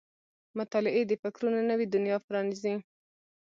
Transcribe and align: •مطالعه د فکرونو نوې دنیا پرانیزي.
•مطالعه 0.59 1.01
د 1.07 1.11
فکرونو 1.23 1.59
نوې 1.69 1.85
دنیا 1.93 2.17
پرانیزي. 2.27 2.73